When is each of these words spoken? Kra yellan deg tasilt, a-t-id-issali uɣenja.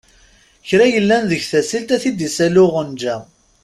Kra 0.67 0.85
yellan 0.93 1.23
deg 1.31 1.41
tasilt, 1.51 1.89
a-t-id-issali 1.95 2.61
uɣenja. 2.65 3.15